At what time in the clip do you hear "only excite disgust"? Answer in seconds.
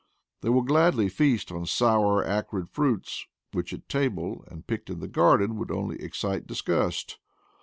5.69-7.19